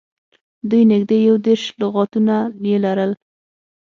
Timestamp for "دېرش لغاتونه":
1.45-2.35